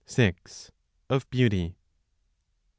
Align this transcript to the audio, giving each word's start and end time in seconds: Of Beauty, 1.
Of 1.11 1.29
Beauty, 1.29 1.75
1. 1.75 1.75